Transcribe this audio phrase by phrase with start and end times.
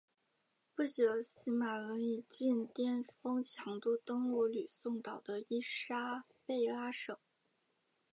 [0.73, 7.15] 不久西马仑以近颠峰强度登陆吕宋岛的伊莎贝拉省。